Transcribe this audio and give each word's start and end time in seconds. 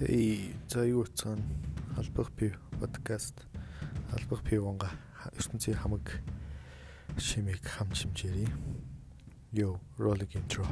Эй, 0.00 0.54
за 0.66 0.86
юу 0.86 1.04
цаана 1.04 1.44
албах 1.98 2.32
пив 2.32 2.56
подкаст 2.80 3.42
албах 4.16 4.40
пивонга 4.40 4.88
ертөнцийн 5.36 5.76
хамаг 5.76 6.16
шимийг 7.20 7.60
хамж 7.60 8.08
хэмжээрэй. 8.08 8.48
Yo, 9.52 9.76
rolling 9.98 10.32
intro. 10.32 10.64